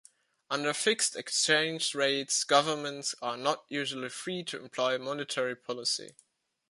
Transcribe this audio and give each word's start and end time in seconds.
Under 0.49 0.73
fixed 0.73 1.15
exchange 1.15 1.93
rates, 1.93 2.43
governments 2.43 3.13
are 3.21 3.37
not 3.37 3.65
usually 3.69 4.09
free 4.09 4.43
to 4.45 4.57
employ 4.59 4.97
monetary 4.97 5.55
policy. 5.55 6.15